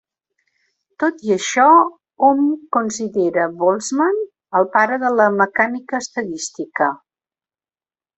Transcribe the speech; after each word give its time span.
Tot 1.01 1.19
i 1.25 1.33
això, 1.33 1.65
hom 2.27 2.39
considera 2.77 3.45
Boltzmann 3.59 4.17
el 4.61 4.65
pare 4.77 4.97
de 5.05 5.13
la 5.19 5.27
mecànica 5.43 6.01
estadística. 6.05 6.89